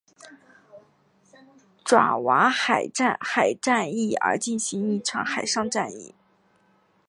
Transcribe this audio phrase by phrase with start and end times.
[1.85, 3.19] 爪哇海战
[3.93, 6.15] 役而进行的一场海上战役。